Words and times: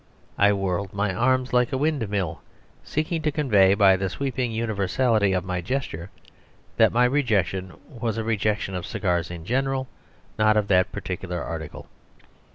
I 0.35 0.51
whirled 0.51 0.95
my 0.95 1.13
arms 1.13 1.53
like 1.53 1.71
a 1.71 1.77
windmill, 1.77 2.41
seeking 2.83 3.21
to 3.21 3.31
convey 3.31 3.75
by 3.75 3.97
the 3.97 4.09
sweeping 4.09 4.51
universality 4.51 5.31
of 5.31 5.45
my 5.45 5.61
gesture 5.61 6.09
that 6.77 6.91
my 6.91 7.05
rejection 7.05 7.73
was 7.87 8.17
a 8.17 8.23
rejection 8.23 8.73
of 8.73 8.87
cigars 8.87 9.29
in 9.29 9.45
general, 9.45 9.87
not 10.39 10.57
of 10.57 10.69
that 10.69 10.91
particular 10.91 11.43
article. 11.43 11.85